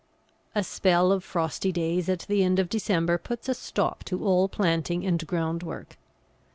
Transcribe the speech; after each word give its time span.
_)]A 0.59 0.63
spell 0.63 1.11
of 1.11 1.23
frosty 1.23 1.71
days 1.71 2.09
at 2.09 2.21
the 2.21 2.41
end 2.43 2.57
of 2.57 2.69
December 2.69 3.19
puts 3.19 3.47
a 3.47 3.53
stop 3.53 4.03
to 4.05 4.25
all 4.25 4.49
planting 4.49 5.05
and 5.05 5.27
ground 5.27 5.61
work. 5.61 5.95